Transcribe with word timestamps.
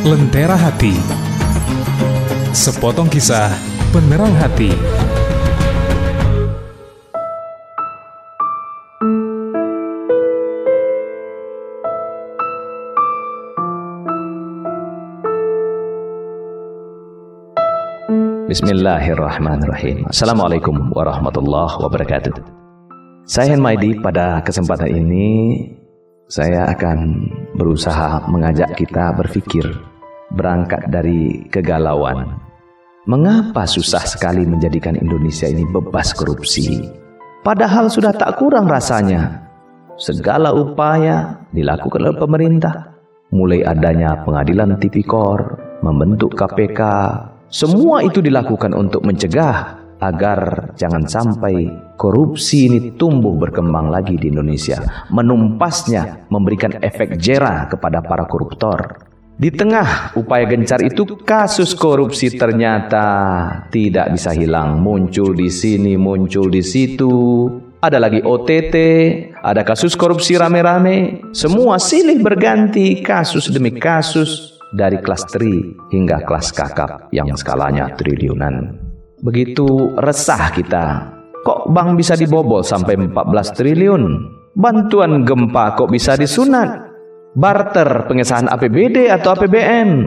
Lentera 0.00 0.56
Hati. 0.56 0.96
Sepotong 2.56 3.12
kisah 3.12 3.52
penerang 3.92 4.32
hati. 4.32 4.72
Bismillahirrahmanirrahim. 18.48 20.08
Assalamualaikum 20.08 20.96
warahmatullahi 20.96 21.76
wabarakatuh. 21.76 22.40
Saya 23.28 23.52
Maidi 23.60 24.00
pada 24.00 24.40
kesempatan 24.40 24.88
ini 24.96 25.28
Saya 26.30 26.62
akan 26.70 27.26
berusaha 27.58 28.22
mengajak 28.30 28.78
kita 28.78 29.10
berpikir 29.18 29.89
Berangkat 30.30 30.90
dari 30.90 31.46
kegalauan. 31.50 32.38
Mengapa 33.06 33.66
susah 33.66 34.06
sekali 34.06 34.46
menjadikan 34.46 34.94
Indonesia 34.94 35.50
ini 35.50 35.66
bebas 35.66 36.14
korupsi? 36.14 36.86
Padahal 37.42 37.90
sudah 37.90 38.14
tak 38.14 38.38
kurang 38.38 38.70
rasanya. 38.70 39.42
Segala 39.98 40.54
upaya 40.54 41.44
dilakukan 41.50 42.00
oleh 42.06 42.16
pemerintah. 42.16 42.74
Mulai 43.30 43.62
adanya 43.62 44.26
pengadilan 44.26 44.78
tipikor 44.78 45.70
Membentuk 45.80 46.36
KPK 46.36 46.80
semua 47.48 48.04
itu 48.04 48.20
dilakukan 48.20 48.76
untuk 48.76 49.00
mencegah 49.02 49.80
agar 49.96 50.70
jangan 50.76 51.08
sampai 51.08 51.66
korupsi 51.96 52.68
ini 52.68 52.94
tumbuh 53.00 53.34
berkembang 53.40 53.88
lagi 53.88 54.20
di 54.20 54.28
Indonesia, 54.28 54.76
menumpasnya, 55.08 56.28
memberikan 56.28 56.76
efek 56.84 57.16
jera 57.16 57.64
kepada 57.66 58.04
para 58.04 58.28
koruptor. 58.28 59.09
Di 59.40 59.48
tengah 59.48 60.12
upaya 60.20 60.44
gencar 60.44 60.84
itu, 60.84 61.16
kasus 61.24 61.72
korupsi 61.72 62.36
ternyata 62.36 63.08
tidak 63.72 64.12
bisa 64.12 64.36
hilang, 64.36 64.84
muncul 64.84 65.32
di 65.32 65.48
sini, 65.48 65.96
muncul 65.96 66.52
di 66.52 66.60
situ. 66.60 67.08
Ada 67.80 67.96
lagi 67.96 68.20
OTT, 68.20 68.76
ada 69.40 69.64
kasus 69.64 69.96
korupsi 69.96 70.36
rame-rame, 70.36 71.24
semua 71.32 71.80
silih 71.80 72.20
berganti 72.20 73.00
kasus 73.00 73.48
demi 73.48 73.72
kasus 73.72 74.60
dari 74.76 75.00
kelas 75.00 75.24
tri 75.32 75.72
hingga 75.88 76.20
kelas 76.20 76.52
kakap 76.52 77.08
yang 77.08 77.32
skalanya 77.32 77.96
triliunan. 77.96 78.76
Begitu 79.24 79.96
resah 79.96 80.52
kita. 80.52 81.16
Kok 81.40 81.72
bank 81.72 81.96
bisa 81.96 82.12
dibobol 82.12 82.60
sampai 82.60 83.08
14 83.08 83.56
triliun? 83.56 84.02
Bantuan 84.52 85.24
gempa 85.24 85.80
kok 85.80 85.88
bisa 85.88 86.12
disunat? 86.20 86.89
Barter 87.30 88.10
pengesahan 88.10 88.50
APBD 88.50 89.06
atau 89.06 89.38
APBN? 89.38 90.02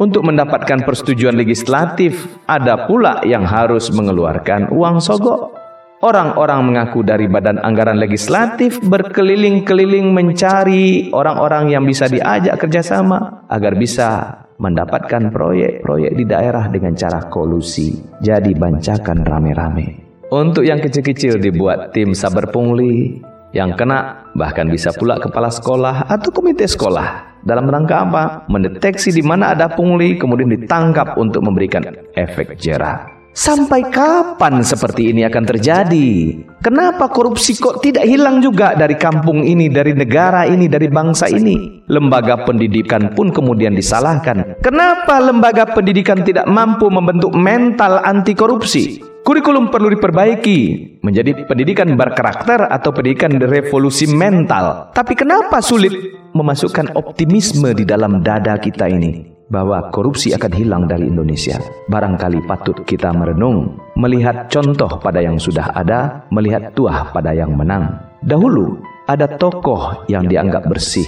Untuk 0.00 0.24
mendapatkan 0.24 0.80
persetujuan 0.82 1.36
legislatif, 1.36 2.24
ada 2.48 2.88
pula 2.88 3.20
yang 3.20 3.44
harus 3.44 3.92
mengeluarkan 3.92 4.72
uang 4.72 4.96
sogok. 4.98 5.52
Orang-orang 6.00 6.64
mengaku 6.64 7.04
dari 7.04 7.28
Badan 7.28 7.60
Anggaran 7.60 8.00
Legislatif 8.00 8.80
berkeliling-keliling 8.80 10.08
mencari 10.10 11.12
orang-orang 11.12 11.68
yang 11.68 11.84
bisa 11.84 12.08
diajak 12.08 12.56
kerjasama 12.56 13.44
agar 13.52 13.76
bisa 13.76 14.08
mendapatkan 14.56 15.28
proyek-proyek 15.30 16.16
di 16.16 16.24
daerah 16.24 16.72
dengan 16.72 16.96
cara 16.96 17.28
kolusi. 17.28 17.92
Jadi 18.24 18.56
bancakan 18.56 19.20
rame-rame. 19.20 20.00
Untuk 20.32 20.64
yang 20.64 20.80
kecil-kecil 20.80 21.38
dibuat 21.38 21.92
tim 21.92 22.16
saber 22.16 22.48
pungli, 22.48 23.20
yang 23.54 23.78
kena 23.78 24.28
bahkan 24.34 24.66
bisa 24.66 24.90
pula 24.90 25.16
kepala 25.22 25.46
sekolah 25.46 26.10
atau 26.10 26.34
komite 26.34 26.66
sekolah. 26.66 27.38
Dalam 27.46 27.70
rangka 27.70 28.02
apa? 28.02 28.24
Mendeteksi 28.50 29.14
di 29.14 29.22
mana 29.22 29.54
ada 29.54 29.70
pungli, 29.70 30.18
kemudian 30.18 30.50
ditangkap 30.50 31.14
untuk 31.14 31.44
memberikan 31.46 31.86
efek 32.18 32.58
jerah. 32.58 33.14
Sampai 33.34 33.82
kapan 33.90 34.62
seperti 34.62 35.10
ini 35.10 35.26
akan 35.26 35.42
terjadi? 35.42 36.38
Kenapa 36.62 37.10
korupsi 37.10 37.58
kok 37.58 37.82
tidak 37.82 38.06
hilang 38.06 38.38
juga 38.38 38.78
dari 38.78 38.94
kampung 38.94 39.42
ini, 39.42 39.66
dari 39.66 39.90
negara 39.90 40.46
ini, 40.46 40.70
dari 40.70 40.86
bangsa 40.86 41.26
ini? 41.26 41.82
Lembaga 41.90 42.46
pendidikan 42.46 43.10
pun 43.10 43.34
kemudian 43.34 43.74
disalahkan. 43.74 44.62
Kenapa 44.62 45.18
lembaga 45.18 45.66
pendidikan 45.66 46.22
tidak 46.22 46.46
mampu 46.46 46.86
membentuk 46.86 47.34
mental 47.34 48.06
anti 48.06 48.38
korupsi? 48.38 49.13
Kurikulum 49.24 49.72
perlu 49.72 49.88
diperbaiki 49.96 50.58
menjadi 51.00 51.48
pendidikan 51.48 51.88
berkarakter 51.96 52.68
atau 52.68 52.92
pendidikan 52.92 53.32
revolusi 53.40 54.04
mental. 54.04 54.92
Tapi 54.92 55.16
kenapa 55.16 55.64
sulit 55.64 55.96
memasukkan 56.36 56.92
optimisme 56.92 57.72
di 57.72 57.88
dalam 57.88 58.20
dada 58.20 58.60
kita 58.60 58.84
ini? 58.92 59.32
bahwa 59.44 59.92
korupsi 59.92 60.32
akan 60.32 60.52
hilang 60.56 60.84
dari 60.88 61.06
Indonesia. 61.06 61.60
Barangkali 61.92 62.48
patut 62.48 62.80
kita 62.88 63.12
merenung, 63.12 63.76
melihat 63.94 64.48
contoh 64.48 64.88
pada 64.98 65.20
yang 65.20 65.36
sudah 65.36 65.68
ada, 65.76 66.24
melihat 66.32 66.72
tuah 66.72 67.12
pada 67.12 67.36
yang 67.36 67.52
menang. 67.52 67.92
Dahulu 68.24 68.80
ada 69.04 69.28
tokoh 69.28 70.08
yang 70.08 70.24
dianggap 70.26 70.64
bersih 70.64 71.06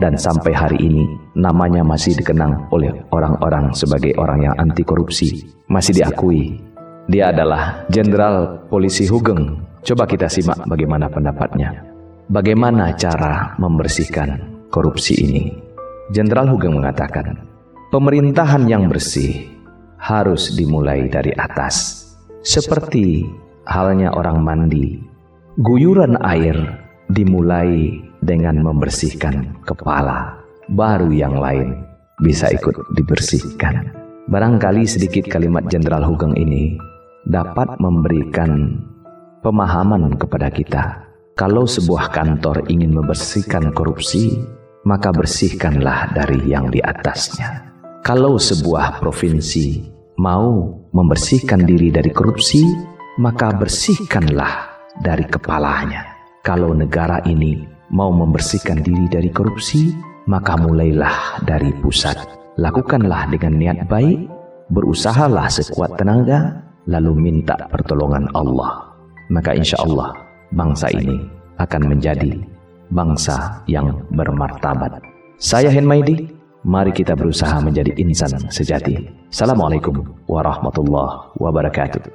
dan 0.00 0.16
sampai 0.18 0.50
hari 0.56 0.78
ini 0.80 1.04
namanya 1.38 1.86
masih 1.86 2.16
dikenang 2.18 2.66
oleh 2.74 2.90
orang-orang 3.14 3.70
sebagai 3.76 4.16
orang 4.18 4.48
yang 4.48 4.54
anti 4.56 4.82
korupsi. 4.82 5.44
Masih 5.68 5.94
diakui. 6.02 6.73
Dia 7.04 7.36
adalah 7.36 7.84
Jenderal 7.92 8.64
Polisi 8.72 9.04
Hugeng. 9.04 9.60
Coba 9.84 10.08
kita 10.08 10.24
simak 10.24 10.64
bagaimana 10.64 11.12
pendapatnya. 11.12 11.84
Bagaimana 12.32 12.96
cara 12.96 13.52
membersihkan 13.60 14.40
korupsi 14.72 15.12
ini? 15.20 15.52
Jenderal 16.08 16.48
Hugeng 16.48 16.80
mengatakan, 16.80 17.44
Pemerintahan 17.92 18.64
yang 18.64 18.88
bersih 18.88 19.52
harus 20.00 20.56
dimulai 20.56 21.04
dari 21.12 21.36
atas. 21.36 22.08
Seperti 22.40 23.28
halnya 23.68 24.08
orang 24.16 24.40
mandi, 24.40 24.96
guyuran 25.60 26.16
air 26.24 26.56
dimulai 27.12 28.00
dengan 28.24 28.64
membersihkan 28.64 29.60
kepala, 29.68 30.40
baru 30.72 31.12
yang 31.12 31.36
lain 31.36 31.84
bisa 32.24 32.48
ikut 32.48 32.96
dibersihkan. 32.96 33.92
Barangkali 34.24 34.88
sedikit 34.88 35.28
kalimat 35.28 35.68
Jenderal 35.68 36.00
Hugeng 36.00 36.32
ini 36.40 36.93
dapat 37.28 37.80
memberikan 37.80 38.80
pemahaman 39.40 40.16
kepada 40.16 40.48
kita. 40.52 40.84
Kalau 41.34 41.66
sebuah 41.66 42.14
kantor 42.14 42.70
ingin 42.70 42.94
membersihkan 42.94 43.74
korupsi, 43.74 44.38
maka 44.86 45.10
bersihkanlah 45.10 46.14
dari 46.14 46.38
yang 46.46 46.70
di 46.70 46.78
atasnya. 46.78 47.74
Kalau 48.04 48.36
sebuah 48.36 49.00
provinsi 49.00 49.82
mau 50.20 50.78
membersihkan 50.92 51.64
diri 51.66 51.90
dari 51.90 52.12
korupsi, 52.14 52.62
maka 53.18 53.50
bersihkanlah 53.50 54.86
dari 55.02 55.26
kepalanya. 55.26 56.14
Kalau 56.44 56.76
negara 56.76 57.24
ini 57.24 57.64
mau 57.90 58.12
membersihkan 58.12 58.84
diri 58.84 59.08
dari 59.08 59.32
korupsi, 59.32 59.90
maka 60.28 60.54
mulailah 60.60 61.42
dari 61.42 61.72
pusat. 61.80 62.14
Lakukanlah 62.60 63.32
dengan 63.32 63.58
niat 63.58 63.78
baik, 63.90 64.28
berusahalah 64.70 65.50
sekuat 65.50 65.98
tenaga, 65.98 66.62
lalu 66.88 67.12
minta 67.16 67.56
pertolongan 67.68 68.28
Allah. 68.36 68.92
Maka 69.32 69.56
insya 69.56 69.80
Allah 69.80 70.12
bangsa 70.52 70.92
ini 70.92 71.16
akan 71.56 71.82
menjadi 71.88 72.36
bangsa 72.92 73.64
yang 73.68 74.04
bermartabat. 74.12 75.00
Saya 75.40 75.72
Henmaidi, 75.72 76.34
Mari 76.64 76.96
kita 76.96 77.12
berusaha 77.12 77.60
menjadi 77.60 77.92
insan 78.00 78.40
sejati. 78.48 78.96
Assalamualaikum 79.28 80.00
warahmatullahi 80.24 81.36
wabarakatuh. 81.36 82.08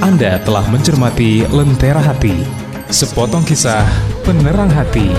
Anda 0.00 0.40
telah 0.40 0.64
mencermati 0.72 1.44
Lentera 1.52 2.00
Hati, 2.00 2.32
sepotong 2.88 3.44
kisah 3.44 3.84
penerang 4.24 4.72
hati. 4.72 5.12